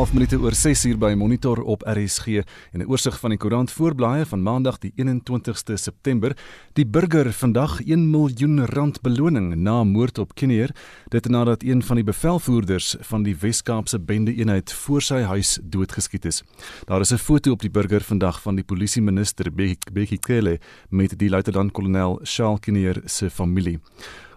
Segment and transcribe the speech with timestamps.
[0.00, 2.40] 12 minute oor 6 uur by Monitor op RSG
[2.72, 6.36] en 'n oorsig van die koerant voorblaaie van Maandag die 21ste September.
[6.72, 10.70] Die burger vandag 1 miljoen rand beloning na moord op Kinnear,
[11.08, 16.24] dit nadat een van die bevelvoerders van die Wes-Kaapse bende eenheid voor sy huis doodgeskiet
[16.24, 16.42] is.
[16.84, 19.52] Daar is 'n foto op die burger vandag van die polisie minister
[19.92, 20.58] Bekkie Cele
[20.88, 23.80] met die luitenant-kolonel Charles Kinnear se familie.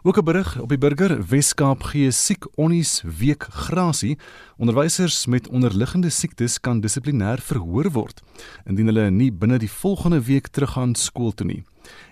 [0.05, 4.17] Ook 'n berig op die burger Weskaap gee siek onnies week grasie.
[4.57, 8.21] Onderwysers met onderliggende siektes kan dissiplinêr verhoor word
[8.65, 11.63] indien hulle nie binne die volgende week teruggaan skool toe nie.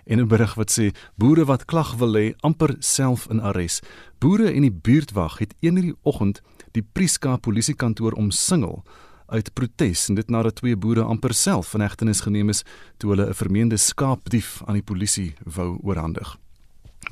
[0.04, 3.86] En 'n berig wat sê boere wat klag wil hê amper self in arrest.
[4.18, 6.40] Boere en die buurtwag het een in die oggend
[6.70, 8.84] die Prieska polisiekantoor omsingel
[9.26, 12.64] uit protes en dit nadat twee boere amper self in hegtenis geneem is
[12.96, 16.41] toe hulle 'n vermeende skaapdief aan die polisie wou oorhandig.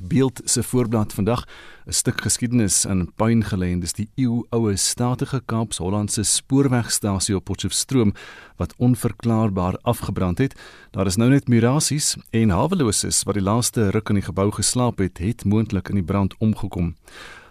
[0.02, 1.44] Beeld se voorblad vandag
[1.86, 8.14] 'n stuk geskiedenis in puin gelê en dis die eeuoue statige Kaaps-Hollandse spoorwegstasie op Potchefstroom
[8.56, 10.54] wat onverklaarbaar afgebrand het.
[10.90, 14.98] Daar is nou net mirasies en haweloses wat die laaste ruk in die gebou geslaap
[14.98, 16.96] het, het moontlik in die brand omgekom.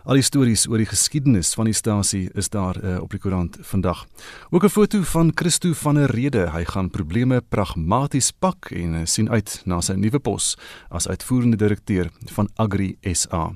[0.07, 3.57] Al die stories oor die geskiedenis van die stasie is daar uh, op die koerant
[3.67, 4.05] vandag.
[4.49, 6.51] Ook 'n foto van Christo van der Rede.
[6.51, 10.55] Hy gaan probleme pragmaties pak en uh, sien uit na sy nuwe pos
[10.89, 13.51] as uitvoerende direkteur van Agri SA.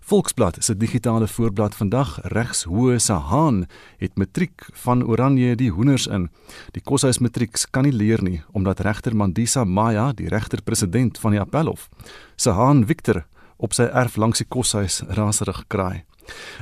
[0.00, 3.66] Volksblad se digitale voorblad vandag regs hoë se haan
[3.98, 6.28] het matriek van Oranje die hoenders in.
[6.72, 11.30] Die koshuis matriek kan nie leer nie omdat regter Mandisa Maya, die regter president van
[11.30, 11.88] die Appelhof,
[12.36, 13.24] se haan Victor
[13.58, 16.04] op sy erf langs die koshuis raserig kraai.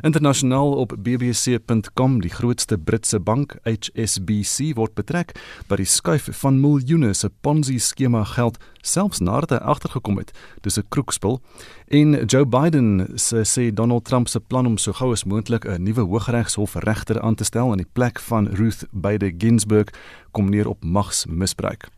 [0.00, 5.34] Internasionaal op bbc.com die grootste Britse bank HSBC word betrek
[5.70, 10.78] by die skuif van miljoene se Ponzi skema geld selfs nadat hy agtergekom het dis
[10.78, 11.40] 'n kroekspel
[11.88, 15.82] en Joe Biden sê, sê Donald Trump se plan om so gou as moontlik 'n
[15.82, 19.88] nuwe hooggeregshof regter aan te stel in die plek van Ruth Bader Ginsburg
[20.30, 21.95] kom neer op magsmisbruik.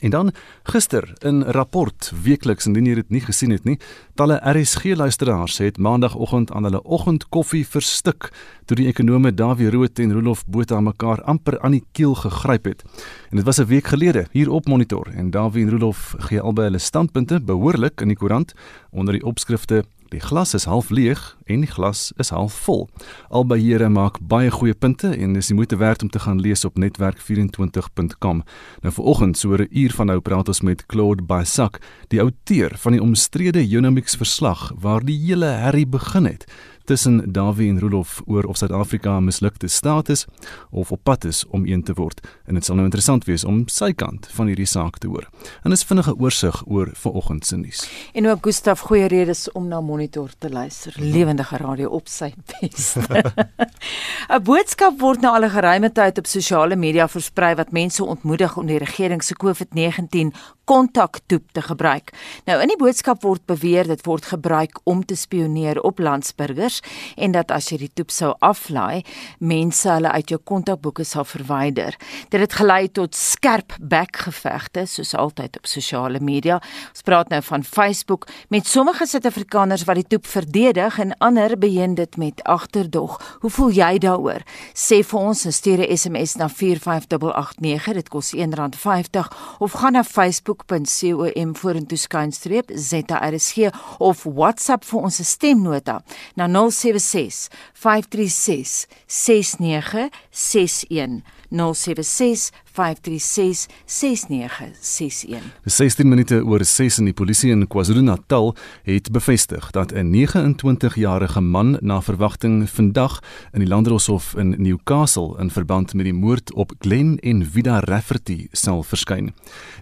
[0.00, 3.78] En dan gister in rapport weekliks indien jy dit nie gesien het nie,
[4.14, 8.30] talle RSG luisteraars het maandagooggend aan hulle oggendkoffie verstik
[8.66, 12.84] toe die ekonome Dawie Rood en Rolof Botha mekaar amper aan die keel gegryp het.
[13.30, 16.64] En dit was 'n week gelede hier op monitor en Dawie en Rolof gee albei
[16.66, 18.54] hulle standpunte behoorlik in die koerant
[18.90, 21.18] onder die opskrifte Die glas is half leeg
[21.50, 22.84] en die glas is half vol.
[23.28, 26.64] Albei here maak baie goeie punte en dis die moeite werd om te gaan lees
[26.64, 28.42] op netwerk24.com.
[28.82, 32.92] Nou vanoggend so 'n uur van nou praat ons met Claude Basak, die outeur van
[32.92, 36.46] die omstrede Economics verslag waar die hele herrie begin het
[36.86, 40.26] tussen Dawie en Rolof oor of Suid-Afrika 'n mislukte staat is
[40.70, 42.20] of op pad is om een te word.
[42.44, 45.28] En dit sal nou interessant wees om sy kant van hierdie saak te hoor.
[45.62, 48.10] En dis vinnige oorsig oor vanoggend se nuus.
[48.12, 50.94] En ook Gustaf goeie redes om na Monitor te luister.
[50.96, 52.96] Lewendige radio op sy bes.
[54.34, 58.56] 'n Boodskap word nou al 'n geruime tyd op sosiale media versprei wat mense ontmoedig
[58.56, 62.12] om die regering se COVID-19 kontaktoep te gebruik.
[62.44, 66.75] Nou in die boodskap word beweer dit word gebruik om te spioneer op landsburgers
[67.16, 69.04] en dat as jy die toep sou aflaai,
[69.38, 71.96] mense hulle uit jou kontakboeke sal verwyder.
[72.30, 76.60] Dit het gelei tot skerp bekgevegte soos altyd op sosiale media.
[76.90, 81.94] Ons praat nou van Facebook met sommige Suid-Afrikaners wat die toep verdedig en ander beheer
[81.94, 83.20] dit met agterdog.
[83.40, 84.42] Hoe voel jy daaroor?
[84.74, 90.56] Sê vir ons, stuur 'n SMS na 45889, dit kos R1.50 of gaan na Facebook
[90.66, 96.00] facebook.com vorentoe skynstreep ZRSG of WhatsApp vir ons stemnota
[96.36, 101.22] na 076 536 6961.
[101.50, 105.40] 076 536 6961.
[105.64, 108.52] 16 minute oor 6 in die polisie in KwaZulu-Natal
[108.84, 113.22] het bevestig dat 'n 29-jarige man na verwagting vandag
[113.52, 118.46] in die Landdroshof in Newcastle in verband met die moord op Glen en Vida Rafferty
[118.52, 119.32] sal verskyn.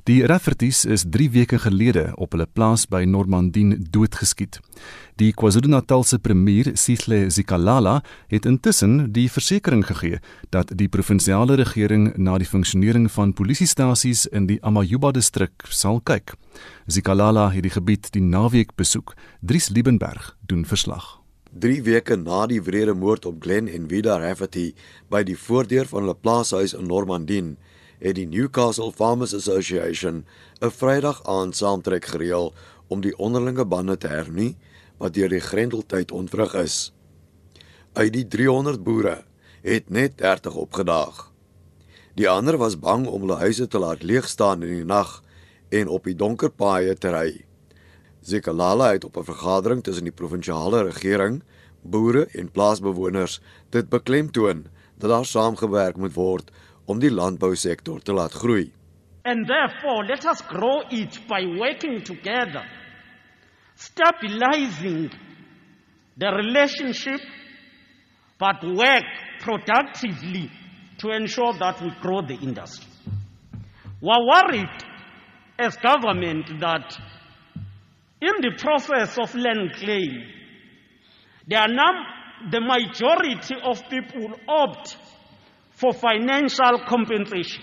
[0.03, 4.61] Die Raffertys is 3 weke gelede op hulle plaas by Normandin doodgeskiet.
[5.17, 10.19] Die KwaZulu-Natalse premier, Sihle Zikalala, het intussen die versekering gegee
[10.51, 16.35] dat die provinsiale regering na die funksionering van polisiestasies in die Amajuba distrik sal kyk.
[16.87, 19.15] Zikalala het die gebied die naweek besoek.
[19.41, 21.21] Dries Liebenberg doen verslag.
[21.59, 24.75] 3 weke na die wrede moord op Glen en Vida Rafferty
[25.09, 27.57] by die voordeur van hulle plaashuis in Normandin,
[27.99, 30.25] het die Newcastle Farmers Association
[30.61, 32.53] 'n Vrydag aand saamtrek gereël
[32.89, 34.57] om die onderlinge bande te hernie
[34.99, 36.93] wat deur die grendeltyd ontwrig is.
[37.93, 39.25] Uit die 300 boere
[39.63, 41.34] het net 30 opgedaag.
[42.15, 45.17] Die ander was bang om hulle huise te laat leeg staan in die nag
[45.75, 47.31] en op die donker paaie te ry.
[48.23, 51.43] Zikalala het op 'n vergadering tussen die provinsiale regering,
[51.83, 53.41] boere en plaasbewoners
[53.71, 54.67] dit beklemtoon
[54.99, 56.51] dat daar saamgewerk moet word
[56.87, 58.73] om die landbousektor te laat groei.
[59.25, 62.65] And therefore, let us grow it by working together,
[63.75, 65.11] stabilizing
[66.19, 67.21] the relationship,
[68.39, 69.05] but work
[69.41, 70.64] productively
[70.99, 72.89] to ensure that we grow the industry.
[74.01, 74.77] We're worried
[75.59, 76.97] as government that
[78.21, 80.13] in the process of land claim,
[81.49, 84.97] there are num- the majority of people opt
[85.71, 87.63] for financial compensation.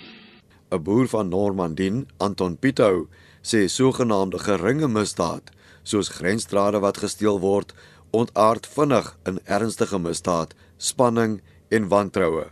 [0.71, 3.07] 'n Boer van Normandin, Anton Pito,
[3.43, 5.51] sê sogenaamde geringe misdaad,
[5.83, 7.73] soos grensdrade wat gesteel word,
[8.11, 12.47] ontaard vinnig in ernstige misdaad, spanning en wantroue.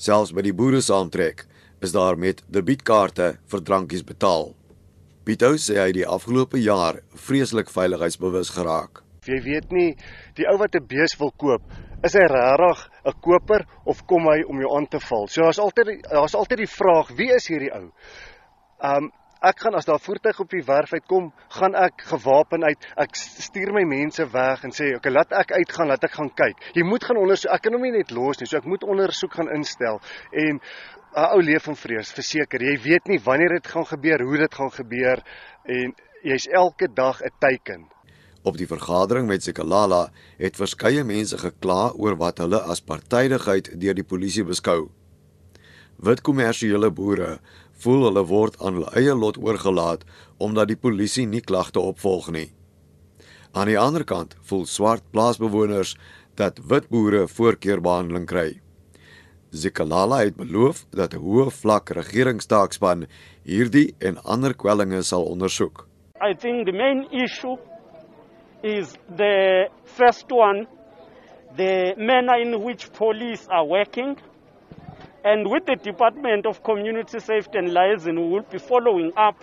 [0.00, 1.42] Selfs by die boere saamtrek
[1.84, 4.54] is daar met debietkaarte vir drankies betaal.
[5.28, 9.02] Pito sê hy die afgelope jaar vreeslik veiligheidsbewus geraak.
[9.28, 9.90] Jy weet nie
[10.40, 11.60] die ou wat 'n bees wil koop,
[12.02, 15.28] is hy regtig 'n koper of kom hy om jou aan te val?
[15.28, 17.92] So daar's altyd daar's altyd die vraag, wie is hierdie ou?
[18.80, 22.86] Um ek gaan as daar voertuig op die werf uitkom, gaan ek gewapen uit.
[23.00, 26.30] Ek stuur my mense weg en sê, "Oké, okay, laat ek uitgaan, laat ek gaan
[26.34, 27.52] kyk." Jy moet gaan ondersoek.
[27.52, 30.00] Ek kan hom nie net los nie, so ek moet ondersoek gaan instel
[30.32, 30.60] en
[31.16, 32.62] 'n ou leef van vrees, verseker.
[32.62, 35.22] Jy weet nie wanneer dit gaan gebeur, hoe dit gaan gebeur
[35.64, 37.88] en jy's elke dag 'n teiken.
[38.42, 43.94] Op die vergadering met Sekalala het verskeie mense gekla oor wat hulle as partydigheid deur
[43.94, 44.88] die polisie beskou.
[46.00, 47.40] Wit kommersiële boere
[47.82, 50.04] voel hulle word aan hulle eie lot oorgelaat
[50.38, 52.48] omdat die polisie nie klagte opvolg nie.
[53.52, 55.96] Aan die ander kant voel swart plaasbewoners
[56.38, 58.50] dat wit boere voorkeurbehandeling kry.
[59.50, 63.06] Zikalala het beloof dat 'n hoë vlak regeringstaakspan
[63.44, 65.86] hierdie en ander kwellinge sal ondersoek.
[66.22, 67.56] I think the main issue
[68.62, 70.66] is the first one,
[71.56, 74.16] the manner in which police are working.
[75.22, 79.36] And with the Department of Community Safety and Liaison, we will be following up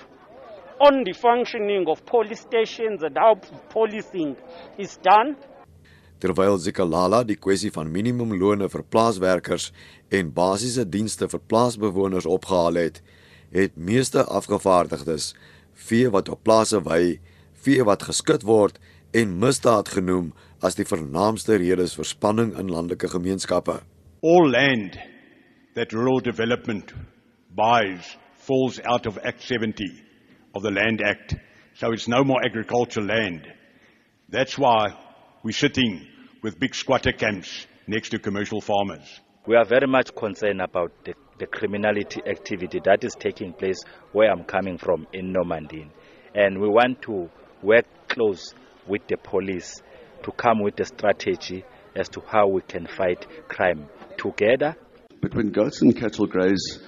[0.80, 3.36] on the functioning of police stations and how
[3.70, 4.36] policing
[4.78, 5.36] is done.
[6.18, 9.68] Terwyl Zikalala die kwessie van minimumlone vir plaaswerkers
[10.10, 13.04] en basiese dienste vir plaasbewoners opgehaal het,
[13.54, 15.36] het meeste afgevaardigdes
[15.78, 17.20] vee wat op plase wy,
[17.54, 18.82] vee wat geskit word
[19.14, 20.32] en misdaad genoem
[20.66, 23.78] as die vernaamste redes vir spanning in landelike gemeenskappe.
[24.26, 24.98] All land
[25.78, 26.92] that rural development
[27.56, 29.86] buys falls out of Act 70
[30.56, 31.36] of the Land Act,
[31.76, 33.48] so it's no more agricultural land.
[34.28, 34.98] That's why
[35.44, 36.08] we're sitting
[36.42, 39.22] with big squatter camps next to commercial farmers.
[39.46, 43.78] We are very much concerned about the, the criminality activity that is taking place
[44.14, 45.92] where I'm coming from in Normandy.
[46.34, 47.30] And we want to
[47.62, 48.56] work close
[48.88, 49.80] with the police
[50.24, 51.64] to come with a strategy
[51.96, 53.88] as to how we can fight crime
[54.18, 54.76] together.
[55.28, 56.80] But when goats and cattle graze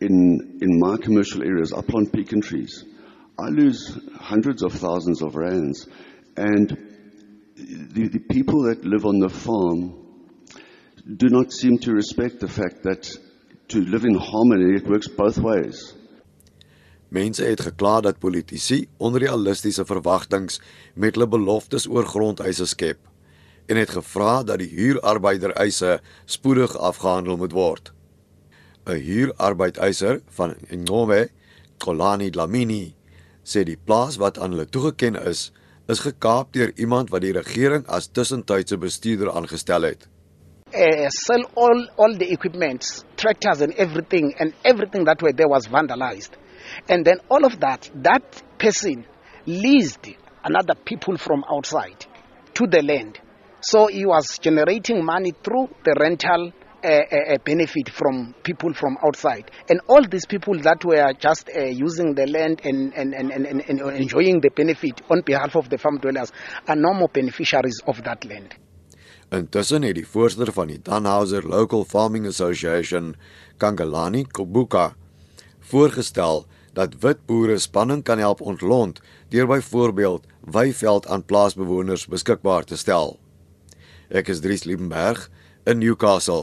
[0.00, 2.84] in, in my commercial areas, up on pecan trees,
[3.36, 5.88] I lose hundreds of thousands of rands.
[6.36, 6.68] And
[7.56, 10.06] the, the people that live on the farm
[11.16, 13.10] do not seem to respect the fact that
[13.70, 15.92] to live in harmony, it works both ways.
[17.08, 20.62] Mense het gekla dat politici onrealistiese verwagtinge
[20.94, 23.09] met hulle beloftes oor grondeise skep
[23.66, 27.92] en het gevra dat die huurarbeidereise spoedig afgehandel moet word.
[28.86, 31.28] 'n Huurarbeideiser van Ngome,
[31.78, 32.94] Kolani Dlamini,
[33.44, 35.52] sê die plaas wat aan hulle toegeken is,
[35.88, 40.08] is gekaap deur iemand wat die regering as tussentydse bestuurder aangestel het.
[40.74, 45.66] uh, sell all, all the equipment, tractors and everything, and everything that were there was
[45.66, 46.30] vandalized.
[46.88, 49.06] And then all of that, that person
[49.46, 50.08] leased
[50.44, 52.06] another people from outside
[52.54, 53.20] to the land.
[53.62, 56.52] So he was generating money through the rental
[56.82, 59.50] uh, uh, benefit from people from outside.
[59.68, 63.46] And all these people that were just uh, using the land and, and, and, and,
[63.46, 66.32] and, and enjoying the benefit on behalf of the farm dwellers
[66.66, 68.54] are no more beneficiaries of that land.
[69.30, 73.12] Intussen het die voorsitter van die Danhauser Local Farming Association,
[73.62, 74.94] Kangalani Kobuka,
[75.70, 78.98] voorgestel dat wit boere spanning kan help ontlont
[79.28, 83.20] deur byvoorbeeld weiveld aan plaasbewoners beskikbaar te stel.
[84.10, 85.28] Ek is Dries Liebenberg
[85.62, 86.42] in Newcastle.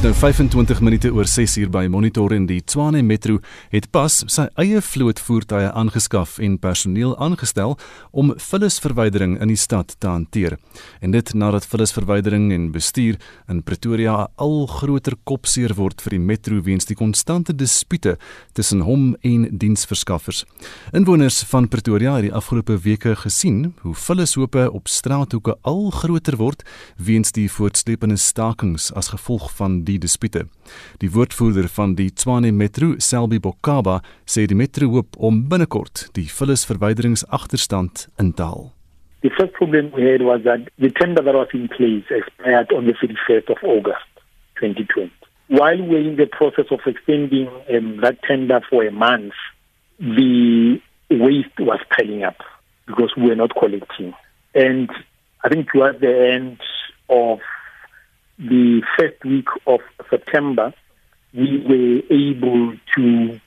[0.00, 3.34] Dis nou 25 minute oor 6 uur by Monitor en die Tshwane Metro
[3.68, 7.74] het pas sy eie vloot voertuie aangeskaf en personeel aangestel
[8.16, 10.56] om vullisverwydering in die stad te hanteer.
[11.04, 13.18] En dit nadat vullisverwydering en bestuur
[13.52, 18.16] in Pretoria al groter kopseer word vir die metro weens die konstante dispute
[18.56, 20.46] tussen hom en diensverskaffers.
[20.96, 26.64] Inwoners van Pretoria het die afgelope weke gesien hoe vullishope op straathoeke al groter word
[26.96, 30.46] weens die voortsleepende stakings as gevolg van die dispute.
[31.02, 36.28] Die woordvoerder van die Tshwane Metro, Selby Bokaba, sê die metro hoop om binnekort die
[36.30, 38.70] vullisverwyderingsagterstand in te haal.
[39.22, 42.86] The first problem we had was that the tender that was in place expired on
[42.86, 44.08] the 31st of August
[44.60, 45.10] 2020.
[45.48, 49.34] While we were in the process of extending um, that tender for a month,
[49.98, 50.80] the
[51.10, 52.38] waste was piling up
[52.86, 54.14] because we were not collecting.
[54.54, 54.88] And
[55.44, 56.60] I think towards the end
[57.08, 57.40] of
[58.40, 60.72] the first week of September,
[61.34, 63.40] we were able to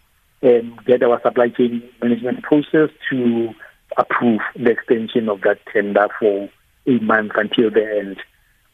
[0.43, 3.49] um, get our supply chain management process to
[3.97, 6.49] approve the extension of that tender for
[6.87, 8.17] a month until the end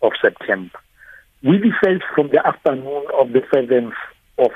[0.02, 0.78] of September.
[1.42, 3.94] We effect from the afternoon of the 7th
[4.38, 4.52] of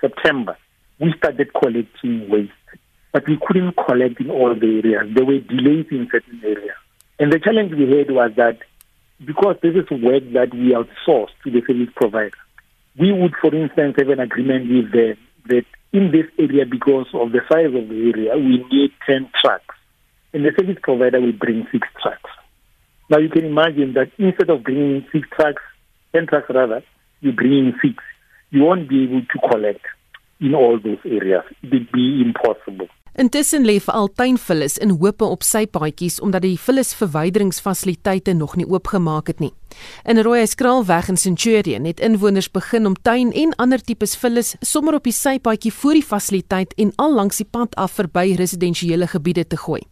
[0.00, 0.56] September,
[0.98, 2.52] we started collecting waste,
[3.12, 5.14] but we couldn't collect in all the areas.
[5.14, 6.76] There were delays in certain areas.
[7.18, 8.58] And the challenge we had was that
[9.24, 12.36] because this is work that we outsource to the service provider.
[12.98, 17.32] We would, for instance, have an agreement with them that in this area, because of
[17.32, 19.74] the size of the area, we need 10 trucks.
[20.32, 22.30] And the service provider will bring six trucks.
[23.10, 25.62] Now you can imagine that instead of bringing six trucks,
[26.14, 26.82] 10 trucks rather,
[27.20, 28.02] you bring in six.
[28.50, 29.84] You won't be able to collect
[30.40, 31.44] in all those areas.
[31.62, 32.88] It would be impossible.
[33.12, 39.28] Intussen lê veral tuinvullis in hope op sy paadjies omdat die vullisverwyderingsfasiliteite nog nie oopgemaak
[39.28, 39.50] het nie.
[40.08, 45.04] In Rooiherskraalweg in Centurion het inwoners begin om tuin en ander tipes vullis sommer op
[45.04, 49.60] die sypaadjie voor die fasiliteit en al langs die pad af verby residensiële gebiede te
[49.60, 49.82] gooi.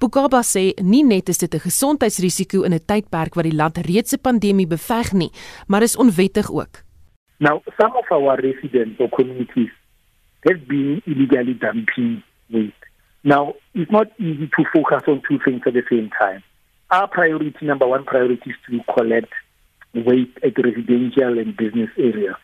[0.00, 4.14] Bukaba sê nie net is dit 'n gesondheidsrisiko in 'n tydperk wat die land reeds
[4.14, 5.30] 'n pandemie beveg nie,
[5.66, 6.84] maar is onwettig ook.
[7.38, 9.70] Now, some of our residents or communities
[10.40, 12.22] have been illegally dumping
[12.52, 12.74] waste.
[13.24, 16.42] Now, it's not easy to focus on two things at the same time.
[16.90, 19.32] Our priority, number one priority, is to collect
[19.94, 22.36] waste at residential and business areas.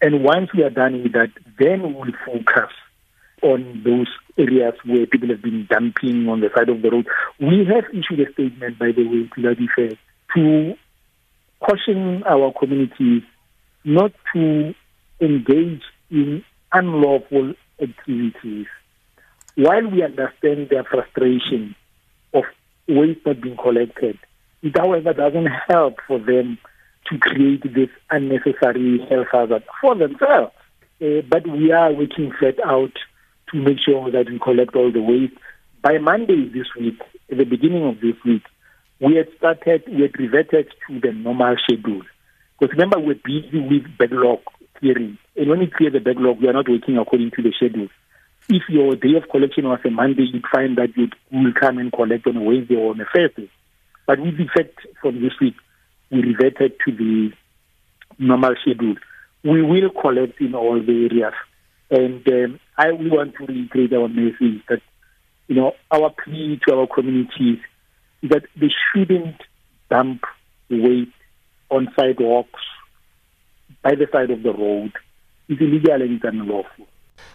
[0.00, 2.70] And once we are done with that, then we will focus
[3.42, 7.06] on those areas where people have been dumping on the side of the road.
[7.38, 10.00] We have issued a statement, by the way, to that effect,
[10.34, 10.74] to
[11.60, 13.22] caution our communities
[13.84, 14.74] not to
[15.20, 18.66] engage in unlawful activities
[19.56, 21.74] while we understand their frustration
[22.32, 22.44] of
[22.88, 24.18] waste not being collected,
[24.62, 26.58] it however doesn't help for them
[27.06, 30.52] to create this unnecessary health hazard for themselves.
[31.00, 32.92] Uh, but we are working flat out
[33.52, 35.34] to make sure that we collect all the waste.
[35.82, 36.98] By Monday this week,
[37.30, 38.42] at the beginning of this week,
[39.00, 42.02] we had started, we had reverted to the normal schedule.
[42.58, 44.40] Because remember, we're busy with backlog
[44.78, 45.18] clearing.
[45.36, 47.88] And when we clear the backlog, we are not working according to the schedule
[48.48, 51.92] if your day of collection was a Monday, you'd find that you will come and
[51.92, 53.50] collect on a Wednesday or on a Thursday.
[54.06, 55.54] But with effect from this week,
[56.10, 57.32] we reverted to the
[58.18, 58.96] normal schedule.
[59.42, 61.34] We will collect in all the areas.
[61.90, 64.80] And um, I want to reiterate our message that,
[65.48, 67.58] you know, our plea to our communities
[68.22, 69.40] is that they shouldn't
[69.90, 70.22] dump
[70.70, 71.10] waste
[71.70, 72.60] on sidewalks,
[73.82, 74.92] by the side of the road.
[75.48, 76.86] It's illegal and it's unlawful.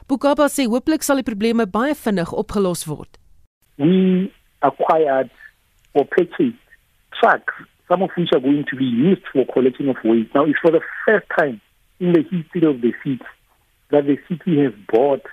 [0.08, 3.18] Bukaba sê hooplik sal die probleme baie vinnig opgelos word.
[3.78, 4.32] We
[4.62, 5.30] acquired
[5.94, 6.60] or purchased
[7.20, 7.54] trucks,
[7.88, 10.34] some of which are going to be used for collection of waste.
[10.36, 11.62] Now, it's for the first time
[12.00, 13.20] in the history of the city
[13.92, 15.26] that the city has bought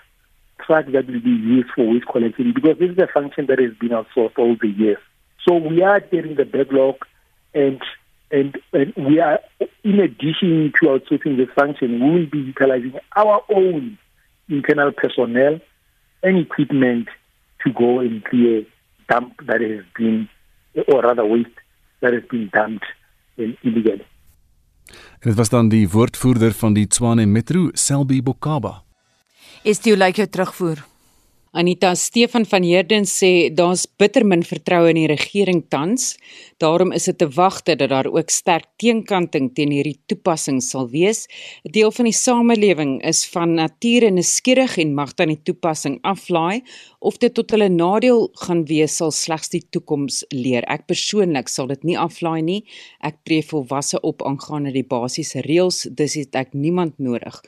[0.64, 3.72] trucks that will be used for waste collection because this is a function that has
[3.78, 4.98] been outsourced all the years.
[5.46, 6.96] So we are getting the backlog
[7.54, 7.80] and
[8.28, 9.38] and, and we are,
[9.84, 13.98] in addition to outsourcing this function, we will be utilizing our own
[14.48, 15.60] internal personnel
[16.22, 17.08] and equipment
[17.64, 18.64] to go and clear
[19.08, 20.28] dump that has been,
[20.88, 21.58] or rather waste
[22.00, 22.86] that has been dumped
[23.36, 24.06] illegally.
[25.20, 28.82] En dit was dan die woordvoerder van die Tshwane Metro, Selby Bokaba.
[29.62, 30.84] Is dit hoe lyk jou terugvoer?
[31.56, 36.10] Anita Stefan van Heerden sê daar's bitter min vertroue in die regering tans.
[36.60, 41.24] Daarom is dit te wagte dat daar ook sterk teenkanting teen hierdie toepassing sal wees.
[41.64, 46.60] 'n Deel van die samelewing is van nature nuuskierig en mag dan die toepassing aflaai
[47.00, 50.62] of dit tot hulle nadeel gaan wees sal slegs die toekoms leer.
[50.68, 52.64] Ek persoonlik sal dit nie aflaai nie.
[53.00, 57.40] Ek tree volwasse op aangaande die basiese reëls, dis het ek niemand nodig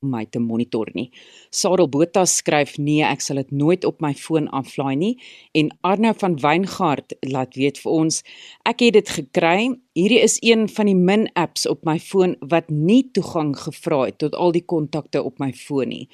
[0.00, 1.10] om my te monitor nie.
[1.52, 5.12] Sarel Botha skryf nee, ek sal dit nooit op my foon aflaai nie
[5.56, 8.22] en Arno van Weingart laat weet vir ons
[8.68, 9.58] ek het dit gekry
[10.00, 14.16] Hierdie is een van die min apps op my foon wat nie toegang gevra het
[14.22, 16.06] tot al die kontakte op my foon nie.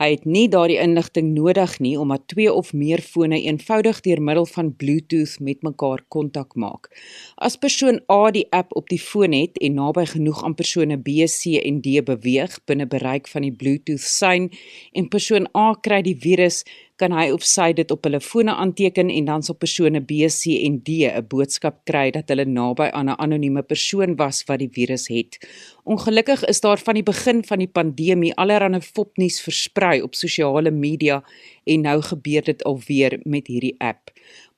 [0.00, 4.48] Hy het nie daardie inligting nodig nie omdat twee of meer fone eenvoudig deur middel
[4.48, 6.88] van Bluetooth met mekaar kontak maak.
[7.36, 11.28] As persoon A die app op die foon het en naby genoeg aan persone B,
[11.28, 14.48] C en D beweeg binne bereik van die Bluetooth sein
[14.96, 16.62] en persoon A kry die virus
[16.96, 20.54] kan hy of sy dit op hulle fone aanteken en dan sal persone B, C
[20.66, 24.70] en D 'n boodskap kry dat hulle naby aan 'n anonieme persoon was wat die
[24.70, 25.38] virus het.
[25.84, 31.22] Ongelukkig is daar van die begin van die pandemie allerlei fopnuus versprei op sosiale media
[31.64, 34.10] en nou gebeur dit alweer met hierdie app.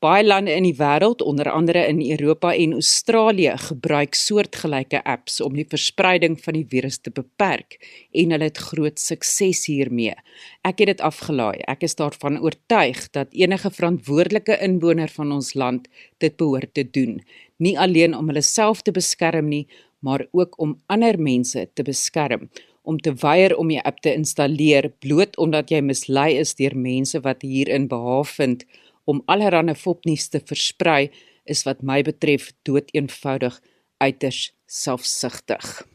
[0.04, 5.56] Baie lande in die wêreld, onder andere in Europa en Australië, gebruik soortgelyke apps om
[5.56, 7.78] die verspreiding van die virus te beperk
[8.12, 10.12] en hulle het groot sukses hiermee.
[10.68, 11.64] Ek het dit afgelaai.
[11.64, 15.88] Ek is daarvan oortuig dat enige verantwoordelike inwoner van ons land
[16.20, 17.22] dit behoort te doen,
[17.56, 19.64] nie alleen om hulle self te beskerm nie,
[20.04, 22.50] maar ook om ander mense te beskerm
[22.86, 27.18] om te weier om die app te installeer bloot omdat jy mislei is deur mense
[27.24, 28.62] wat hierin behaaf vind
[29.06, 31.10] om allerlei fopnuus te versprei
[31.46, 33.60] is wat my betref doeteenvoudig
[34.02, 35.86] uiters selfsugtig.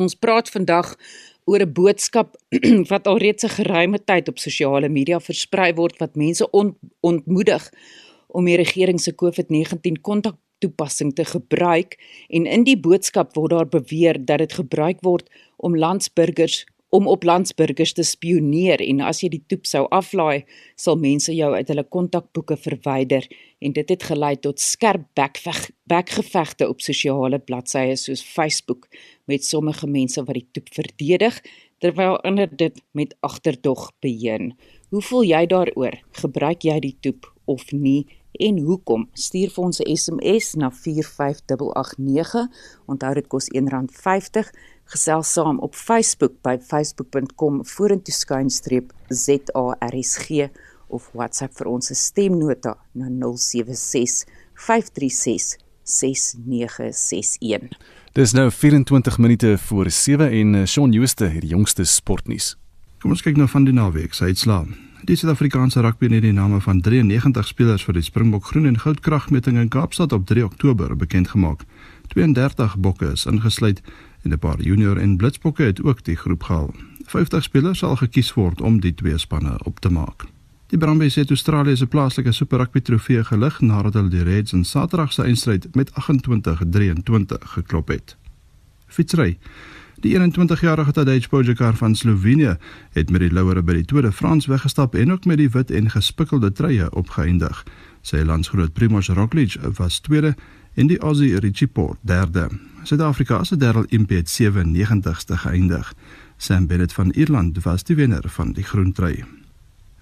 [0.00, 0.94] Ons praat vandag
[1.44, 2.36] oor 'n boodskap
[2.92, 7.70] wat alreeds 'n geruime tyd op sosiale media versprei word wat mense ont ontmoedig
[8.28, 11.98] om die regering se COVID-19 kontak toepassing te gebruik
[12.28, 17.22] en in die boodskap word daar beweer dat dit gebruik word om landsburgers om op
[17.24, 20.44] landsburgers te spioneer en as jy die toep sou aflaai,
[20.76, 23.24] sal mense jou uit hulle kontakboeke verwyder
[23.64, 25.06] en dit het gelei tot skerp
[25.88, 28.90] bekgevegte op sosiale bladsye soos Facebook
[29.24, 31.40] met sommige mense wat die toep verdedig
[31.80, 34.52] terwyl ander dit met agterdog beheen.
[34.92, 35.96] Hoe voel jy daaroor?
[36.20, 38.04] Gebruik jy die toep of nie?
[38.32, 39.08] En hoekom?
[39.12, 42.48] Stuur vir ons 'n SMS na 45889.
[42.86, 44.52] Onthou dit kos R1.50
[44.92, 50.48] gesels saam op Facebook by facebook.com vorentoe skuinstreep ZARSG
[50.92, 54.26] of WhatsApp vir ons stemnota na 076
[54.66, 57.72] 536 6961.
[58.12, 62.56] Dis nou 24 minute voor 7 en eh, Shaun Jooste het die jongste sportnuus.
[63.00, 64.68] Kom ons kyk nou van die naweek se uitslae.
[65.02, 69.00] Die Suid-Afrikaanse rugby het die name van 93 spelers vir die Springbok Groen en Goud
[69.02, 71.64] kragmeting in Kaapstad op 3 Oktober bekend gemaak.
[72.12, 73.80] 32 bokke is ingesluit
[74.22, 76.74] en 'n paar junior en blitsbokke het ook die groep gehaal.
[77.06, 80.24] 50 spelers sal gekies word om die twee spanne op te maak.
[80.72, 84.64] Die Brumbies het Australië se plaaslike Super Rugby trofee gelig nadat hulle die Reds in
[84.64, 88.16] Saterdag se eindstryd met 28-23 geklop het.
[88.86, 89.38] Fietsry.
[90.00, 92.56] Die 21-jarige Tadej Pogačar van Slovenië
[92.92, 95.70] het met die louere by die Tour de France weggestap en ook met die wit
[95.70, 97.64] en gespikkelde truie opgeëindig.
[98.00, 100.34] Sy landsgenoot Primož Roglič was tweede
[100.74, 102.48] en die Aussie Richie Port derde.
[102.82, 105.94] Suid-Afrika se Darryl Impey het 97ste geëindig.
[106.36, 109.24] Sam Bennett van Ierland was die wenner van die groen trui.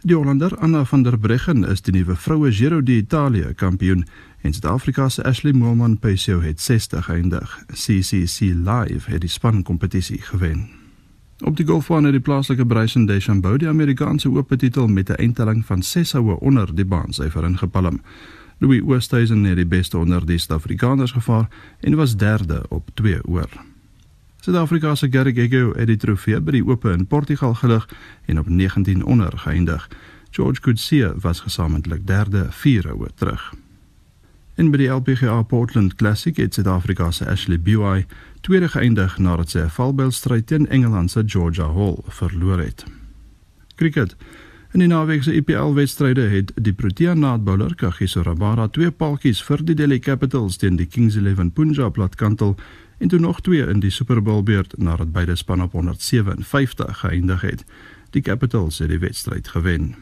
[0.01, 4.07] Die Hollander Anna van der Breggen is die nuwe vroue Giro d'Italia kampioen
[4.41, 7.59] en Suid-Afrika se Ashley Moolman Pesio het 60 geëindig.
[7.73, 10.69] CCC Live het die span kompetisie gewen.
[11.45, 15.65] Op die golfbaan het die plaaslike Bryson DeChambeau die Amerikaanse oop titel met 'n eindtelling
[15.65, 18.01] van 6 houe onder die baan syfer ingepalm.
[18.61, 21.49] Louis Oosthuizen het die beste onder die Suid-Afrikaners gevaar
[21.81, 23.49] en was derde op 2 oor.
[24.41, 27.89] Suid-Afrika se Gary Gego het die trofee by die Ope in Portugal gelig
[28.27, 29.89] en op 19 onder geëindig.
[30.31, 33.55] George Coetzee was gesamentlik derde 4 oor terug.
[34.55, 38.05] In by die LPGA Portland Classic het Suid-Afrika se Ashley Buy
[38.41, 42.85] tweede geëindig nadat sy 'n valbylstryd teen Engeland se Georgia Hall verloor het.
[43.75, 44.17] Cricket
[44.71, 49.75] In die naweek se IPL-wedstryde het die Protea naadbouler Kagiso Rabada twee paltjies vir die
[49.75, 52.55] Delhi Capitals teen die Kings 11 Punjab laat kantel
[53.03, 57.43] en toe nog twee in die Super Bowl beurt nadat beide spanne op 157 geëindig
[57.43, 57.65] het.
[58.15, 59.95] Die Capitals het die wedstryd gewen.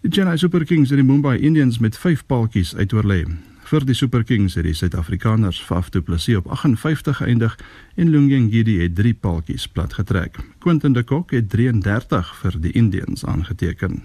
[0.00, 3.26] Die Chennai Super Kings het die Mumbai Indians met 5 paltjies uitoorlê.
[3.68, 7.52] Vir die Super Kings het die Suid-Afrikaners Faf du Plessis op 58 geëindig
[8.00, 10.38] en Lungyeng Gidi het 3 paaltjies plat getrek.
[10.64, 14.00] Quentin de Kock het 33 vir die Indians aangeteken.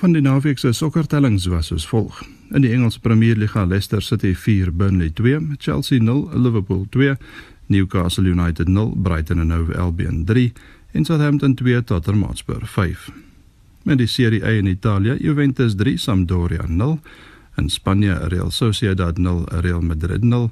[0.00, 2.22] Van die naweek se sokkertellings was soos volg.
[2.56, 7.18] In die Engelse Premier Liga Leicester City 4 Burnley 2, Chelsea 0 Liverpool 2,
[7.68, 10.52] Newcastle United 0 Brighton and Hove Albion 3
[10.92, 13.10] en Southampton 2 Tottenham Hotspur 5.
[13.84, 16.98] Met die Serie A in Italië, Juventus 3 Sampdoria 0,
[17.60, 20.50] in Spanje Real Sociedad 0 Real Madrid 0,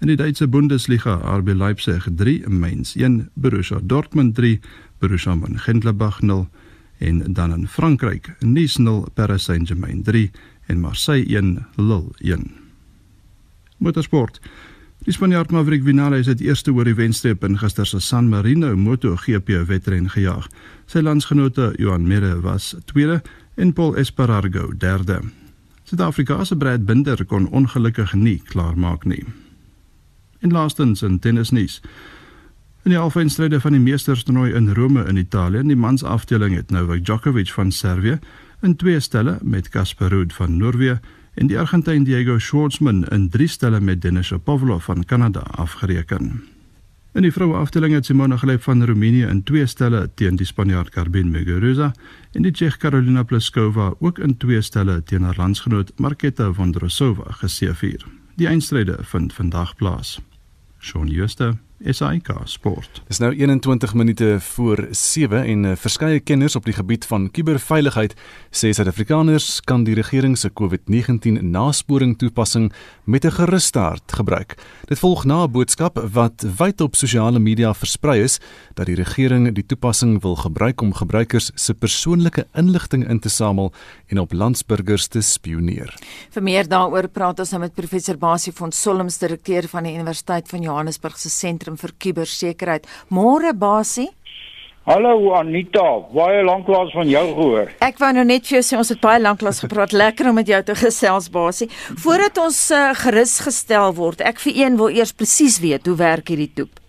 [0.00, 4.60] in die Duitse Bundesliga RB Leipzig 3 Mainz 1 Borussia Dortmund 3
[5.00, 6.48] Borussia Mönchengladbach 0
[6.98, 10.30] en dan in Frankryk Nice 0 Paris Saint-Germain 3
[10.66, 12.50] en Marseille 1 Lille 1.
[13.78, 14.40] Motorsport
[15.04, 19.62] Die Spanjaard Maverick Vinales het eerste oor die wenstreep in gister se San Marino MotoGP
[19.68, 20.48] wedren gejaag.
[20.84, 23.22] Sy landsgenote Johan Mir was tweede
[23.56, 25.22] en Paul Espargaro derde.
[25.90, 29.24] Suid-Afrika se Brad Binder kon ongelukkig nie klaarmaak nie.
[30.38, 31.80] En laastens in tennisnuus.
[32.86, 37.02] In die halfeindstryde van die meesterstoernooi in Rome in Italië, die mans afdeling het Novak
[37.04, 38.20] Djokovic van Servië
[38.62, 41.00] in twee stelle met Casper Ruud van Noorwe
[41.34, 46.44] en die Argentyn Diego Schwartzman in drie stelle met Denis Shapovalov van Kanada afgereken.
[47.10, 50.92] In die vroue afdeling het Simona Halep van Roemenië in twee stelle teen die Spanjaard
[50.94, 51.88] Carmen Muguruza
[52.38, 58.06] en die Tsjeeg Karolina Pliskova ook in twee stelle teen haar landsgenoot Marketa Vondrousova geseëvier.
[58.38, 60.20] Die eindstryde vind vandag plaas.
[60.78, 63.00] Shaun Schuster SAK Sport.
[63.08, 68.12] Dis nou 21 minute voor 7 en uh, verskeie kenners op die gebied van kuberveiligheid
[68.52, 72.68] sê Suid-Afrikaners kan die regering se COVID-19 nasporing toepassing
[73.04, 74.54] met 'n geruste hart gebruik.
[74.84, 78.40] Dit volg na 'n boodskap wat wyd op sosiale media versprei is
[78.74, 83.72] dat die regering die toepassing wil gebruik om gebruikers se persoonlike inligting in te samel
[84.06, 85.94] en op landsburgers te spioneer.
[86.30, 90.48] Vir meer daaroor praat ons nou met professor Basie van Solms, direkteur van die Universiteit
[90.48, 92.86] van Johannesburg se sentrum sentrum vir kubersekerheid.
[93.10, 94.10] Môre Basie.
[94.86, 97.70] Hallo Anita, baie lanklaas van jou gehoor.
[97.80, 99.92] Ek wou nou net vir jou sê ons het baie lanklaas gepraat.
[99.92, 101.68] Lekker om met jou te gesels Basie.
[102.00, 106.32] Voordat ons uh, gerus gestel word, ek vir een wil eers presies weet hoe werk
[106.32, 106.79] hierdie toep.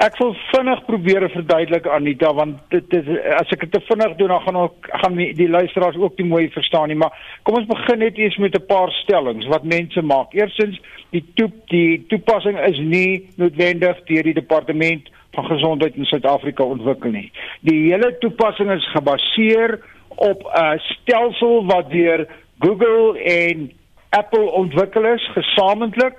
[0.00, 4.32] Ek wil vinnig probeer verduidelik Anita want dit is as ek dit te vinnig doen
[4.32, 7.12] dan gaan ook gaan die luisteraars ook nie mooi verstaan nie maar
[7.44, 10.32] kom ons begin net eers met 'n paar stellings wat mense maak.
[10.32, 16.64] Eerstens die toep die toepassing is nie noodwendig deur die departement van gesondheid in Suid-Afrika
[16.64, 17.32] ontwikkel nie.
[17.60, 22.26] Die hele toepassing is gebaseer op 'n stelsel wat deur
[22.58, 23.72] Google en
[24.10, 26.14] Apple ontwikkel is gesamentlik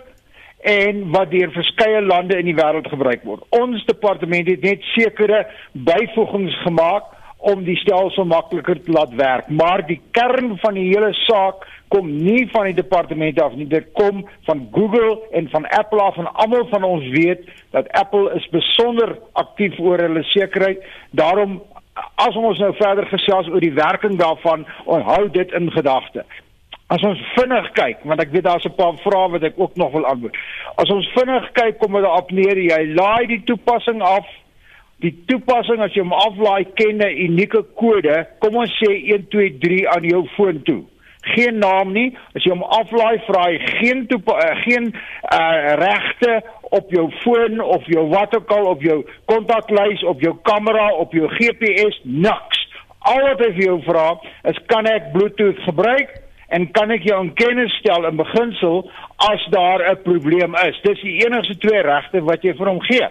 [0.63, 3.43] en wat deur verskeie lande in die wêreld gebruik word.
[3.56, 7.12] Ons departement het net sekere byvoegings gemaak
[7.43, 12.08] om die stelsel makliker te laat werk, maar die kern van die hele saak kom
[12.10, 16.32] nie van die departement af nie, dit kom van Google en van Apple af en
[16.32, 17.43] almal van ons weet
[17.76, 20.82] dat Apple is besonder aktief oor hulle sekerheid.
[21.12, 21.60] Daarom
[22.23, 26.23] as ons nou verder gesels oor die werking daarvan, onthou dit in gedagte.
[26.93, 29.91] As ons vinnig kyk, want ek weet daar's 'n paar vrae wat ek ook nog
[29.91, 30.38] wil antwoord.
[30.77, 34.25] As ons vinnig kyk, kom dit op neer jy laai die toepassing af.
[35.01, 38.27] Die toepassing as jy hom aflaai ken 'n unieke kode.
[38.39, 40.84] Kom ons sê 1 2 3 aan jou foon toe.
[41.34, 42.15] Geen naam nie.
[42.36, 47.60] As jy hom aflaai, vra hy geen toe uh, geen uh, regte op jou foon
[47.60, 52.67] of jou wat ook al op jou kontaklys, op jou kamera, op jou GPS, niks.
[52.99, 56.22] Al wat hy vir jou vra is kan ek Bluetooth gebruik?
[56.53, 58.83] En kan ek jou in kennis stel in beginsel
[59.31, 60.79] as daar 'n probleem is.
[60.83, 63.07] Dis die enigste twee regte wat jy vir hom gee.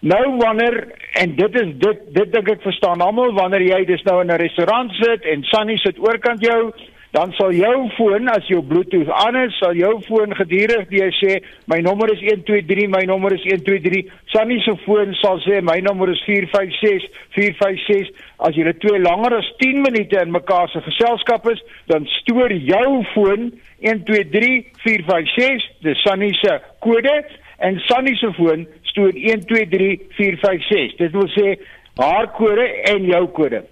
[0.00, 4.20] Nou wanneer en dit is dit dit dink ek verstaan almal wanneer jy dis nou
[4.20, 6.72] in 'n restaurant sit en Sunny sit oorkant jou
[7.16, 11.36] dan sal jou foon as jou bluetooth aan is sal jou foon gedurig jy sê
[11.72, 14.02] my nommer is 123 my nommer is 123
[14.34, 17.06] Sunny se foon sal sê my nommer is 456
[17.38, 18.12] 456
[18.48, 21.60] as net twee langer as 10 minute in mekaar se geselskap is
[21.92, 23.48] dan stoor jou foon
[23.86, 26.52] 123456 dis Sunny se
[26.84, 27.16] kode
[27.64, 31.56] en Sunny se foon stoor 123456 dit wil sê
[31.96, 33.64] haar kode en jou kode.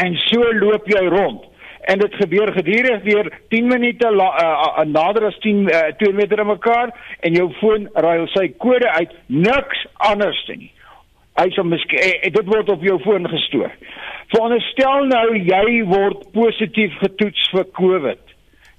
[0.00, 1.49] En so loop jy rond
[1.80, 6.40] en dit gebeur gedurig weer 10 minute uh, uh, nader as 10 uh, 2 meter
[6.40, 10.72] aan mekaar en jou foon raai sy kode uit niks anders nie.
[11.40, 13.72] Hy sê miskien dit word op jou foon gestoor.
[14.34, 18.26] Veronderstel nou jy word positief getoets vir COVID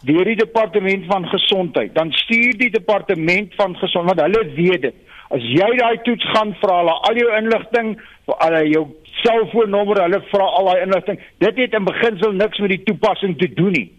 [0.06, 4.96] deur die departement van gesondheid, dan stuur die departement van gesondheid, want hulle weet dit.
[5.32, 7.92] As jy daai toets gaan vra hulle al jou inligting,
[8.42, 8.88] al jou
[9.22, 11.20] selfoonnommer, hulle vra al daai inligting.
[11.44, 13.90] Dit het in beginsel niks met die toepassing te doen nie.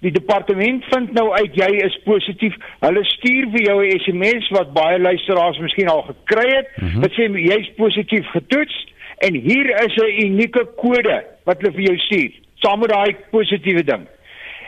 [0.00, 2.54] Die departement vind nou uit jy is positief.
[2.80, 6.68] Hulle stuur vir jou 'n SMS wat baie luisteraars miskien al gekry het.
[6.76, 7.02] Mm -hmm.
[7.02, 8.86] Dit sê jy's positief getoets
[9.18, 12.32] en hier is 'n unieke kode wat hulle vir jou stuur.
[12.60, 14.06] saam met daai positiewe ding.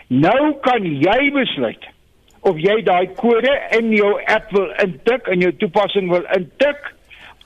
[0.07, 1.85] Nou kan jy besluit
[2.41, 6.95] of jy daai kode in jou app wil intik en jou toepassing wil intik.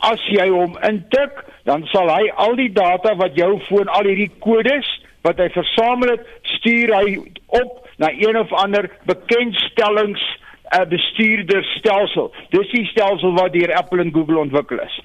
[0.04, 4.32] As jy hom intik, dan sal hy al die data wat jou foon al hierdie
[4.44, 4.88] kodes
[5.26, 6.26] wat hy versamel het,
[6.58, 7.16] stuur hy
[7.58, 10.22] op na een of ander bekendstellings
[10.66, 12.32] 'n uh, bestuurderstelsel.
[12.50, 15.00] Dis die stelsel wat deur Apple en Google ontwikkel is.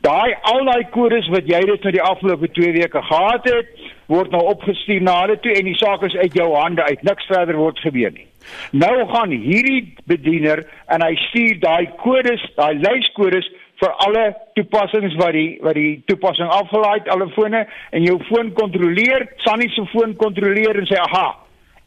[0.00, 3.72] Daai al daai kodes wat jy dit vir die afgelope 2 weke gehad het,
[4.06, 7.02] word nou opgestuur na hulle toe en die saak is uit jou hande uit.
[7.02, 8.26] Niks verder word gebeur nie.
[8.70, 13.50] Nou gaan hierdie bediener en hy stuur daai kodes, daai lyskodes
[13.80, 18.52] vir alle toepassings wat die wat die toepassing afgelaai het, alle fone en jou foon
[18.52, 21.26] kontroleer, Sunny se foon kontroleer en sê aha,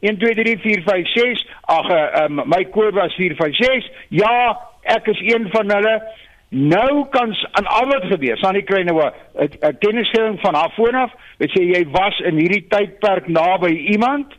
[0.04, 1.46] 1 2 3 4 5 6
[1.78, 1.90] ag
[2.24, 3.88] um, my kode was 456
[4.20, 4.34] ja
[4.84, 5.96] ek is een van hulle.
[6.54, 8.38] Nou kan aan al wat gebeur.
[8.52, 11.10] Nie kry nou 'n kennisgewing van haar foon af.
[11.38, 14.34] Weet jy jy was in hierdie tydperk naby iemand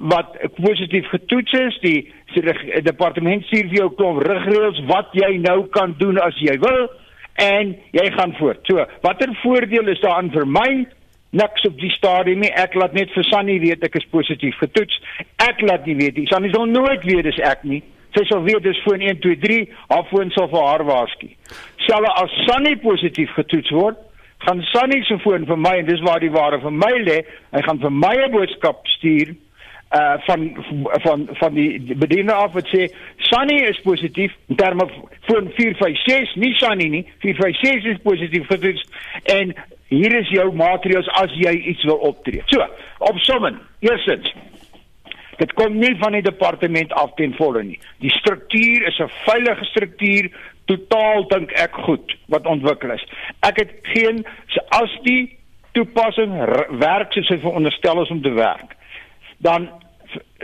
[0.00, 1.98] wat positief getoets is die
[2.34, 6.86] die departement stuur vir jou klomp rigreëls wat jy nou kan doen as jy wil
[7.42, 10.70] en jy gaan voort so watter voordeel is daar aan vir my
[11.30, 12.50] niks op die stadium nie.
[12.58, 14.96] Ek laat net vir Sunny weet ek is positief getoets.
[15.42, 16.26] Ek laat nie weet nie.
[16.30, 17.82] Sunny sal nooit weet dis ek nie.
[18.16, 19.58] Sy sal weet dis foon 1 2 3,
[19.92, 21.28] haar foon sal vir haar waarsku.
[21.86, 24.00] Selfs as Sunny positief getoets word,
[24.42, 27.20] gaan Sunny se foon vir my en dis waar die ware vir my lê.
[27.54, 29.36] Hy gaan vir my 'n boodskap stuur
[29.90, 30.44] uh van
[31.02, 32.86] van van die bediener af wat sê
[33.30, 34.86] Sunny is positief in terme
[35.26, 38.84] van 456 nie Sunny nie 456 is positief getoets
[39.24, 39.54] en
[39.90, 42.42] hier is jou maatreëls as jy iets wil optree.
[42.52, 42.62] So,
[43.10, 44.30] op somme, eerstens
[45.40, 47.78] dit kom nie van die departement af ten volle nie.
[48.04, 50.30] Die struktuur is 'n veilige struktuur,
[50.66, 53.04] totaal dink ek goed wat ontwikkel is.
[53.40, 54.24] Ek het geen
[54.68, 55.38] as die
[55.72, 56.36] toepassing
[56.78, 58.76] werk soos hy veronderstel is om te werk,
[59.46, 59.68] dan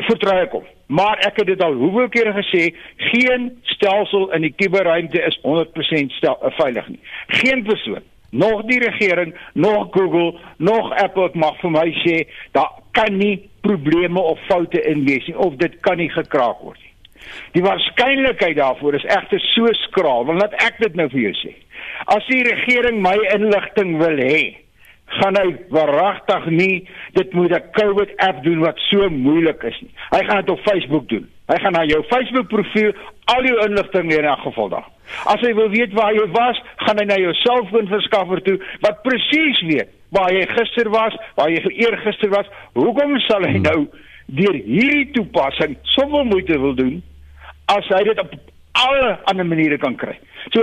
[0.08, 0.66] vertrou ek hom.
[0.86, 2.68] Maar ek het dit al hoeveel kere gesê,
[3.10, 7.00] geen stelsel in die kuberruimte is 100% stel, veilig nie.
[7.40, 8.04] Geen persoon
[8.36, 12.16] nog die regering, nog Google, nog Apple mag vir my sê
[12.56, 16.80] daar kan nie probleme of foute in wees nie of dit kan nie gekraak word
[16.80, 16.92] nie.
[17.56, 21.54] Die waarskynlikheid daarvoor is egter so skraal, want laat ek dit nou vir jou sê.
[22.12, 24.65] As die regering my inligting wil hê,
[25.06, 29.90] gaan hy verragtig nie dit moet 'n COVID app doen wat so moeilik is nie.
[30.10, 31.28] Hy gaan dit op Facebook doen.
[31.46, 32.92] Hy gaan na jou Facebook profiel
[33.24, 34.88] al jou inligting in 'n geval daar.
[35.24, 39.60] As hy wil weet waar jy was, gaan hy na jou selfoonverskaffer toe wat presies
[39.60, 42.46] weet waar jy gister was, waar jy eergister was.
[42.74, 43.86] Hoekom sal hy nou
[44.26, 47.02] deur hierdie toepassing soveel moeite wil doen
[47.66, 48.34] as hy dit op
[48.72, 50.18] alle ander maniere kan kry?
[50.54, 50.62] So,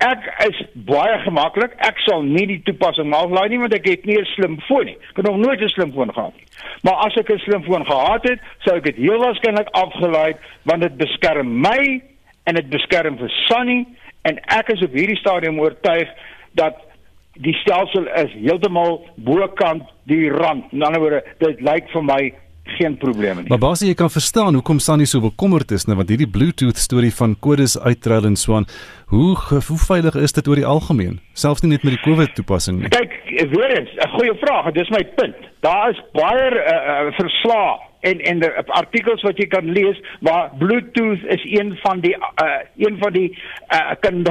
[0.00, 0.58] Ek is
[0.88, 1.74] baie gemaklik.
[1.84, 4.96] Ek sal nie die toepassing aflaai nie want ek het nie 'n slim foon nie.
[5.10, 6.46] Ek het nog nooit 'n slim foon gehad nie.
[6.82, 10.34] Maar as ek 'n slim foon gehad het, sou ek dit heel waarskynlik afgelaai
[10.64, 12.02] want dit beskerm my
[12.44, 13.86] en dit beskerm vir Sunny
[14.22, 16.08] en ek is op hierdie stadium oortuig
[16.54, 16.76] dat
[17.34, 20.72] die stelsel is heeltemal bokant die rand.
[20.72, 22.32] In ander woorde, dit lyk vir my
[22.64, 23.48] geen probleme nie.
[23.48, 27.12] Maar basie jy kan verstaan hoekom Sunny so bekommerd is nou want hierdie Bluetooth storie
[27.14, 28.66] van kodes uitruil en so aan.
[29.12, 29.36] Hoe
[29.68, 31.20] hoe veilig is dit oor die algemeen?
[31.32, 32.88] Selfs nie net met die COVID toepassing nie.
[32.88, 33.16] Kyk,
[33.54, 34.72] weer eens, 'n goeie vraag.
[34.72, 35.36] Dis my punt.
[35.60, 40.50] Daar is baie uh, uh, verslae en en die artikels wat jy kan lees waar
[40.58, 43.38] Bluetooth is een van die uh, een van die
[43.74, 44.24] uh, kan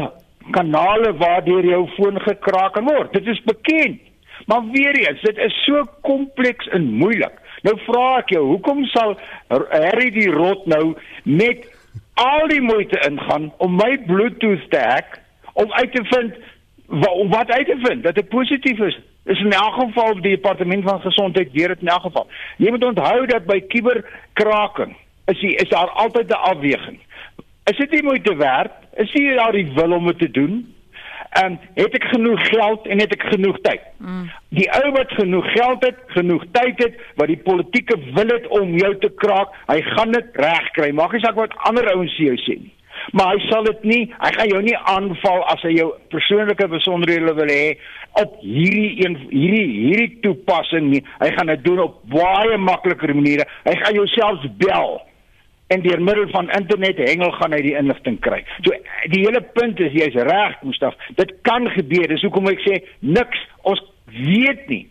[0.51, 3.13] kanale waar deur jou foon gekraak kan word.
[3.13, 4.01] Dit is bekend.
[4.45, 7.35] Maar weer eens, dit is so kompleks en moeilik.
[7.67, 9.17] Nou vra ek jou, hoekom sal
[9.49, 11.65] Harry die rot nou met
[12.19, 15.19] al die moeite ingaan om my Bluetooth te hack
[15.53, 16.39] om uit te vind
[16.87, 18.99] wat, wat uit te vind dat dit positief is?
[19.29, 22.27] Is in elk geval die departement van gesondheid weer dit in elk geval.
[22.57, 24.95] Jy moet onthou dat by kuberkraking
[25.29, 26.99] is die, is daar altyd 'n afweging.
[27.69, 28.71] Is dit nie moeite werd?
[28.93, 30.75] Is jy daar die wil om dit te doen?
[31.29, 33.85] En het ek genoeg geld en het ek genoeg tyd.
[33.97, 34.25] Mm.
[34.57, 38.73] Die ou wat genoeg geld het, genoeg tyd het, wat die politieke wil het om
[38.77, 40.91] jou te kraak, hy gaan dit regkry.
[40.95, 42.73] Mag nie saak wat ander ouens jou sê nie.
[43.15, 47.33] Maar hy sal dit nie, hy gaan jou nie aanval as hy jou persoonlike besonderhede
[47.37, 47.77] wil hê
[48.19, 51.03] op hierdie een hierdie hierdie toepassing nie.
[51.21, 53.47] Hy gaan dit doen op baie makliker maniere.
[53.67, 54.99] Hy gaan jou selfs bel
[55.73, 58.41] en deur middel van internet hengel gaan hy die inligting kry.
[58.65, 58.73] So
[59.13, 60.97] die hele punt is jy's reg, Gustaf.
[61.19, 62.07] Dit kan gebeur.
[62.09, 64.85] Dis hoekom ek sê niks ons weet nie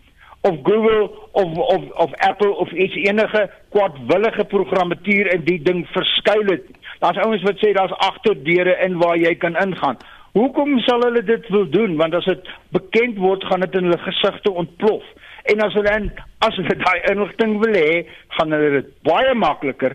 [0.46, 1.08] of Google
[1.42, 6.70] of of of Apple of iets enige kwadwillige programmatuur in die ding verskuil het.
[7.02, 9.98] Daar's ouens wat sê daar's agterdeure in waar jy kan ingaan.
[10.38, 11.96] Hoekom sal hulle dit wil doen?
[11.98, 15.06] Want as dit bekend word, gaan dit in hulle gesigte ontplof
[15.48, 16.10] En as hulle in,
[16.44, 18.02] as hulle daai inligting wil hê,
[18.36, 19.94] gaan hulle dit baie makliker,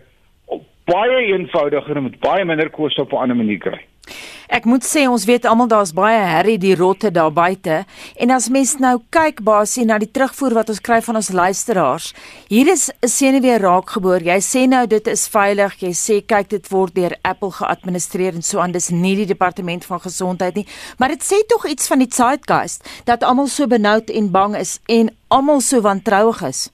[0.84, 3.80] baie eenvoudiger en met baie minder koste op 'n ander manier kry.
[4.48, 7.84] Ek moet sê ons weet almal daar's baie herrie die rotte daar buite
[8.20, 12.12] en as mens nou kyk basie na die terugvoer wat ons kry van ons luisteraars.
[12.48, 14.20] Hier is 'n senuwee raakgeboor.
[14.20, 15.80] Jy sê nou dit is veilig.
[15.80, 18.72] Jy sê kyk dit word deur Apple geadministreer en so aan.
[18.72, 20.66] Dis nie die departement van gesondheid nie,
[20.98, 24.80] maar dit sê tog iets van die zeitgeist dat almal so benoud en bang is
[24.86, 26.73] en almal so wantrouig is.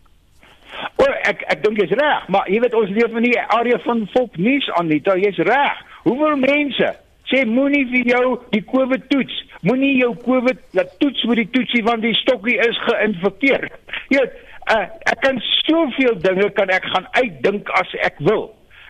[1.01, 4.03] O, ek ek dink jy's reg, maar jy weet ons leef in die area van
[4.15, 5.01] volknuus aan nie.
[5.01, 5.81] Jy's reg.
[6.05, 6.93] Hoeveel mense
[7.31, 9.37] sê moenie vir jou die COVID toets.
[9.67, 13.69] Moenie jou COVID laat toets met die toetsie want die stokkie is geïnfekteer.
[14.11, 14.39] Jy weet,
[14.73, 18.49] uh, ek kan soveel dinge kan ek gaan uitdink as ek wil.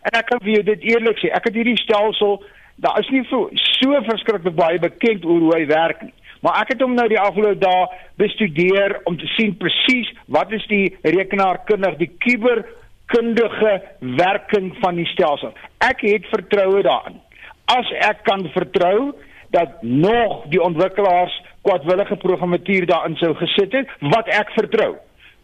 [0.09, 2.39] En ek kan vir jou dit eerlik sê, ek het hierdie stelsel,
[2.81, 3.51] daar is nie so
[3.83, 6.15] so verskriklik baie bekend oor hoe hy werk nie.
[6.41, 7.89] Maar ek het hom nou die afgelope dae
[8.21, 13.75] bestudeer om te sien presies wat is die rekenaarkundig, die kuberkundige
[14.21, 15.53] werking van die stelsel.
[15.85, 17.21] Ek het vertroue daarin.
[17.71, 19.13] As ek kan vertrou
[19.55, 21.35] dat nog die ontwikkelaars
[21.67, 24.95] kwadwillige programmatuur daarin sou gesit het wat ek vertrou.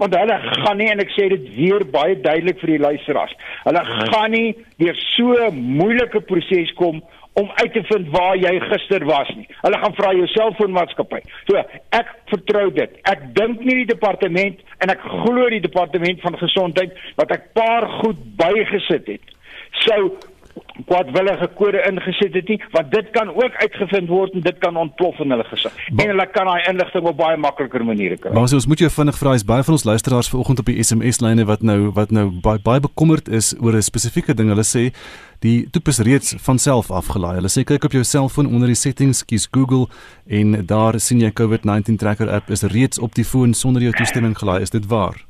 [0.00, 3.32] Want hulle gaan nie en ek sê dit weer baie duidelik vir die luisteraars
[3.64, 4.50] hulle gaan nie
[4.82, 7.00] deur so 'n moeilike proses kom
[7.40, 9.44] om uit te vind waar jy gister was nie.
[9.60, 11.20] Hulle gaan vra jou selfoonmaatskappy.
[11.48, 11.60] So,
[11.98, 12.94] ek vertrou dit.
[13.12, 17.88] Ek dink nie die departement en ek glo die departement van gesondheid wat ek paar
[18.00, 19.36] goed bygesit het.
[19.84, 20.14] Sou
[20.86, 25.18] kwadwillige kode ingesit het nie, want dit kan ook uitgevind word en dit kan ontplof
[25.24, 25.76] in hulle gesig.
[25.96, 28.32] En hulle kan daai inligting op baie makliker maniere kry.
[28.34, 31.20] Maar ons moet jou vinnig vra, is baie van ons luisteraars vanoggend op die SMS
[31.24, 34.48] lyne wat nou wat nou baie baie bekommerd is oor 'n spesifieke ding.
[34.48, 34.92] Hulle sê
[35.40, 37.36] die toep is reeds van self afgelaai.
[37.36, 39.86] Hulle sê kyk op jou selfoon onder die settings, kies Google
[40.26, 44.38] en daar sien jy COVID-19 tracker app is reeds op die foon sonder jou toestemming
[44.38, 44.62] gelaai.
[44.62, 45.25] Is dit waar?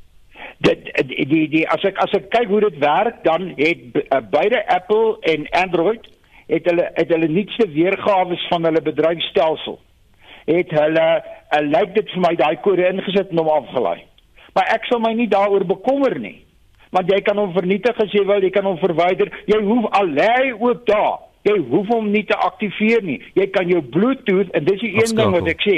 [0.57, 0.87] Dit
[1.29, 5.17] die die as ek as ek kyk hoe dit werk dan het uh, beide Apple
[5.21, 6.07] en Android
[6.49, 9.77] het hulle het hulle nuutste weergawe van hulle bedryfstelsel
[10.47, 14.01] het hulle uh, lyk dit vir my daai kode ingesit en hom afgelaai.
[14.55, 16.39] Maar ek sal my nie daaroor bekommer nie
[16.95, 19.27] want jy kan hom vernietig as jy wil jy kan hom verwyder.
[19.45, 23.19] Jy hoef al lê ook daar jy hoef hom nie te aktiveer nie.
[23.35, 25.77] Jy kan jou bluetooth en dis die een ding wat ek sê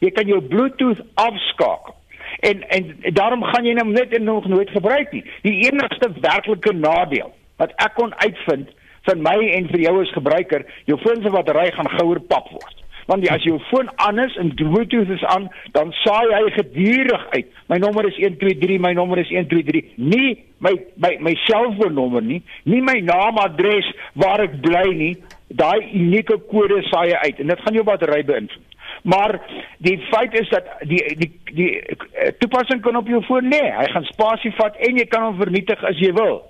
[0.00, 1.96] jy kan jou bluetooth afskakel
[2.40, 5.24] En en daarom gaan jy hom net en nog nooit gebruik nie.
[5.42, 8.72] Die enigste werklike nadeel wat ek kon uitvind
[9.06, 12.82] vir my en vir jou as gebruiker, jou foon se battery gaan gouer pap word.
[13.06, 15.46] Want as jou foon aan is en Bluetooth is aan,
[15.76, 17.52] dan saai hy gedurig uit.
[17.70, 19.94] My nommer is 123, my nommer is 123.
[19.96, 23.86] Nie my my my selfoonnommer nie, nie my naam, adres
[24.18, 25.14] waar ek bly nie.
[25.54, 28.75] Daai unieke kode saai hy uit en dit gaan jou battery beïnvloed.
[29.02, 29.40] Maar
[29.78, 33.62] die feit is dat die die die eh, toepassing kan op jou foon lê.
[33.76, 36.40] Hy gaan spasie vat en jy kan hom vernietig as jy wil,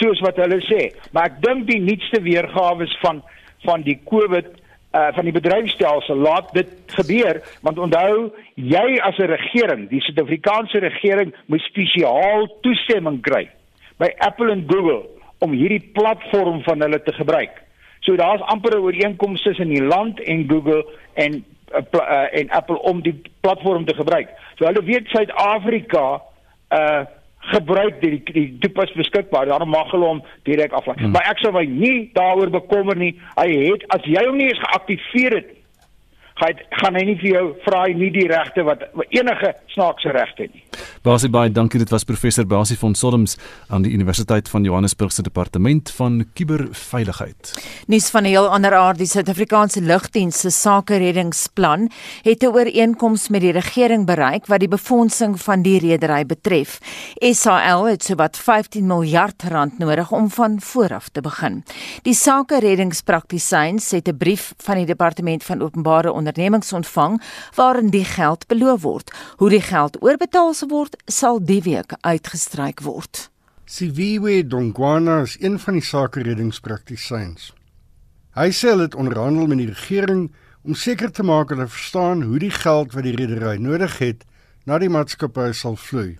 [0.00, 0.92] soos wat hulle sê.
[1.12, 3.22] Maar ek dink die nuutste weergawe van
[3.64, 4.46] van die COVID
[4.96, 10.78] uh van die bedryfstelsel laat dit gebeur want onthou jy as 'n regering, die Suid-Afrikaanse
[10.78, 13.48] regering moet spesiaal toestemming kry
[13.98, 15.04] by Apple en Google
[15.38, 17.52] om hierdie platform van hulle te gebruik.
[18.00, 23.02] So daar's amper 'n ooreenkoms tussen die land en Google en uh, en Apple om
[23.02, 24.28] die platform te gebruik.
[24.58, 26.22] So hulle weet Suid-Afrika
[26.70, 27.04] uh
[27.46, 29.46] gebruik die die toepas beskikbaar.
[29.46, 30.96] Daarom mag hulle hom direk aflaai.
[30.98, 31.12] Hmm.
[31.14, 33.12] Maar ek sou my nie daaroor bekommer nie.
[33.36, 35.52] Hy het as jy hom nie eens geaktiveer het
[36.36, 40.65] gaan gaan hy nie vir jou vra nie die regte wat enige snaakse regte nie.
[41.02, 43.36] Basie baie dankie dit was professor Basie van Solms
[43.68, 47.52] aan die Universiteit van Johannesburg se departement van kuberveiligheid.
[47.86, 51.90] Nuus van 'n heel ander aard die Suid-Afrikaanse lugdiens se sake reddingsplan
[52.22, 56.78] het 'n ooreenkoms met die regering bereik wat die befondsing van die redery betref.
[57.20, 61.64] SAL het sowat 15 miljard rand nodig om van vooraf te begin.
[62.02, 67.22] Die sake reddingspraktisyns het 'n brief van die departement van openbare ondernemings ontvang
[67.54, 69.14] waarin die geld beloof word.
[69.36, 73.28] Hoe die geld oorbetaal word, sal die week uitgestryk word.
[73.66, 77.52] Siviwe Dongwana is een van die sake reddingspraktisyns.
[78.36, 80.28] Hy sê dit onderhandel met die regering
[80.62, 84.26] om seker te maak hulle verstaan hoe die geld wat die redery nodig het
[84.66, 86.18] na die maatskappy sal vloei.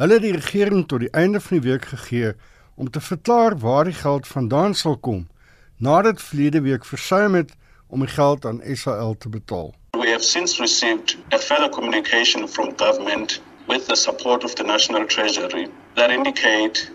[0.00, 2.34] Hulle het die regering tot die einde van die week gegee
[2.74, 5.26] om te verklaar waar die geld vandaan sal kom
[5.76, 7.52] nadat verlede week versuim het
[7.86, 9.74] om die geld aan SAL te betaal.
[9.92, 15.06] We have since received a further communication from government with the support of the National
[15.06, 16.90] Treasury that indicate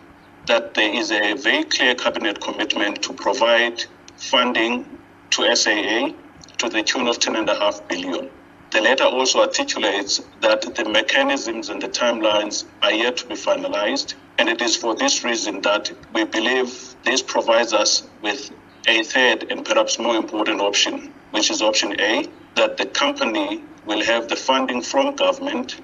[0.46, 3.84] that there is a very clear cabinet commitment to provide
[4.18, 4.86] funding
[5.32, 6.10] to SAA
[6.58, 8.30] to the tune of 10.5 billion.
[8.72, 14.14] The letter also articulates that the mechanisms and the timelines are yet to be finalized,
[14.38, 18.52] and it is for this reason that we believe this provides us with
[18.88, 24.04] a third and perhaps more important option, which is option A, that the company will
[24.04, 25.80] have the funding from government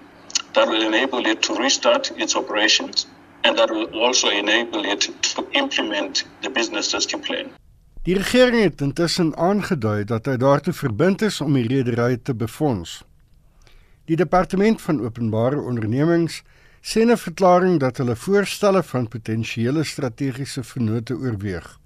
[0.55, 3.05] that will enable it to restart its operations
[3.43, 7.51] and that will also enable it to implement the business rescue plan.
[8.05, 12.99] Die regering het intussen aangedui dat hy daartoe verbind is om die redery te befonds.
[14.05, 16.43] Die departement van openbare ondernemings
[16.81, 21.79] sê 'n verklaring dat hulle voorstelle van potensiële strategiese vennote oorweeg.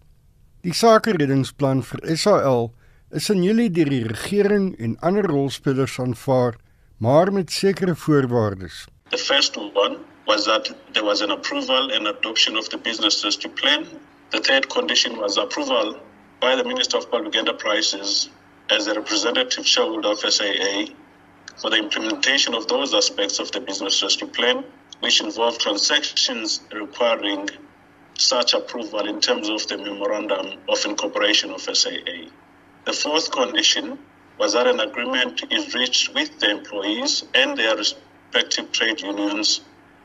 [0.62, 2.74] Die sakereddingsplan vir SAL
[3.12, 6.60] is in Julie deur die regering en ander rolspelers aanvaar,
[7.00, 8.86] maar met sekere voorwaardes.
[9.10, 13.52] The first one was that there was an approval and adoption of the business rescue
[13.52, 13.86] plan.
[14.30, 15.98] The third condition was approval
[16.40, 18.30] by the Minister of Public Enterprises
[18.70, 20.94] as a representative shareholder of SAA
[21.62, 24.64] for the implementation of those aspects of the business rescue plan,
[25.00, 27.50] which involve transactions requiring
[28.18, 32.28] such approval in terms of the memorandum of incorporation of SAA.
[32.86, 34.00] The fourth condition
[34.40, 39.62] was that an agreement is reached with the employees and their respective trade unions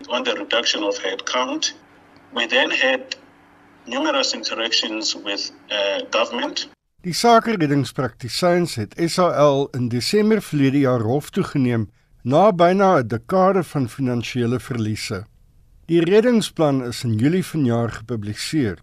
[0.09, 1.73] on the reduction of headcount.
[2.35, 3.17] We then had
[3.87, 6.69] numerous interactions with uh, government.
[7.05, 11.91] Die sakereddingspraktisyns het SAL in Desember verlede jaar hof toegeneem
[12.23, 15.25] na byna 'n dekade van finansiële verliese.
[15.87, 18.79] Die reddingsplan is in Julie vanjaar gepubliseer.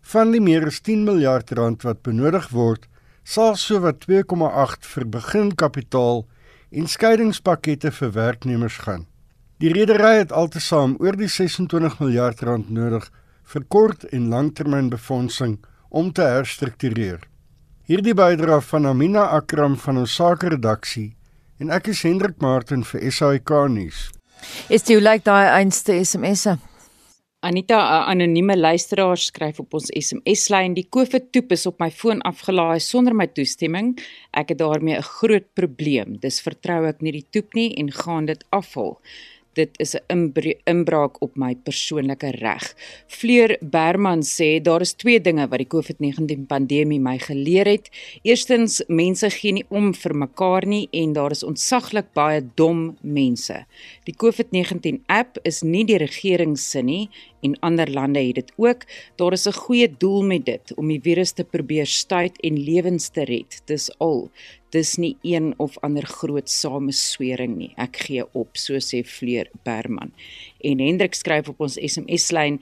[0.00, 2.86] Van die meer as 10 miljard rand wat benodig word,
[3.24, 6.24] sal sowat 2,8 vir beginkapitaal
[6.72, 9.06] en skeidingspakkette vir werknemers gaan.
[9.62, 13.04] Die redery het altesaam oor die 26 miljard rand nodig
[13.52, 15.58] vir kort en langtermynbefondsing
[15.90, 17.20] om te herstruktureer.
[17.86, 21.12] Hierdie bydra van Amina Akram van ons sakeredaksie
[21.62, 24.08] en ek is Hendrik Martin vir SAK nuus.
[24.68, 26.56] Is jy like daai einste SMS'e?
[27.44, 32.78] Anita, 'n anonieme luisteraar skryf op ons SMS-lyn: "Die COVID-toep is op my foon afgelaai
[32.80, 33.98] sonder my toestemming.
[34.30, 36.18] Ek het daarmee 'n groot probleem.
[36.20, 39.00] Dis vertrou ek nie die toep nie en gaan dit afhaal."
[39.54, 40.32] Dit is 'n
[40.64, 42.74] inbraak op my persoonlike reg.
[43.06, 47.90] Fleur Berman sê daar is twee dinge wat die COVID-19 pandemie my geleer het.
[48.22, 53.66] Eerstens, mense gee nie om vir mekaar nie en daar is ontsaglik baie dom mense.
[54.04, 57.10] Die COVID-19 app is nie die regering se nie
[57.42, 58.84] en ander lande het dit ook.
[59.16, 63.08] Daar is 'n goeie doel met dit om die virus te probeer stuit en lewens
[63.08, 63.62] te red.
[63.64, 64.30] Dis al
[64.72, 67.70] dis nie een of ander groot sameswering nie.
[67.80, 70.12] Ek gee op, so sê Fleur Berman.
[70.64, 72.58] En Hendrik skryf op ons SMS-lyn: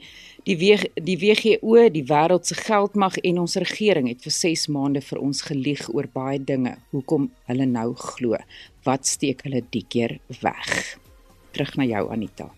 [0.47, 5.03] Die WG, die WGO, die wêreld se geldmag en ons regering het vir 6 maande
[5.05, 6.77] vir ons gelieg oor baie dinge.
[6.91, 8.39] Hoekom hulle nou glo?
[8.87, 10.97] Wat steek hulle die keer weg?
[11.51, 12.51] Terug na jou Anita.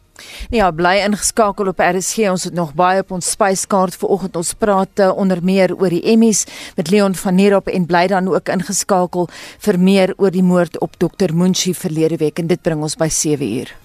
[0.53, 2.29] Ja, bly ingeskakel op RSG.
[2.29, 4.35] Ons het nog baie op ons spyskaart vanoggend.
[4.35, 6.45] Ons praat uh, onder meer oor die Emmys
[6.77, 9.29] met Leon van Nierop en bly dan ook ingeskakel
[9.65, 11.33] vir meer oor die moord op Dr.
[11.33, 13.82] Munchi verlede week en dit bring ons by 7 uur.